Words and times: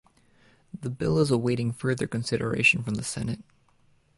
The 0.73 0.89
bill 0.89 1.19
is 1.19 1.29
awaiting 1.29 1.73
further 1.73 2.07
consideration 2.07 2.81
from 2.81 2.95
the 2.95 3.03
senate. 3.03 3.43